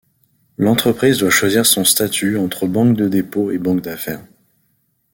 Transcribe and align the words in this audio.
L’entreprise 0.57 1.19
doit 1.19 1.29
choisir 1.29 1.63
son 1.67 1.85
statut 1.85 2.39
entre 2.39 2.65
banque 2.65 2.97
de 2.97 3.07
dépôt 3.07 3.51
et 3.51 3.59
banque 3.59 3.81
d’affaires. 3.81 4.25